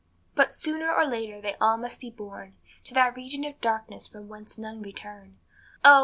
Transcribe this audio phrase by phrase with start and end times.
[0.33, 2.55] But sooner or later they all must be borne
[2.85, 5.37] To that region of darkness from whence none return;
[5.85, 5.99] Oh!